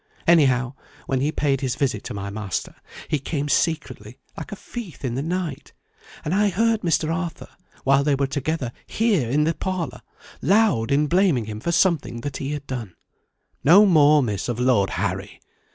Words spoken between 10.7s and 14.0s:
in blaming him for something that he had done. No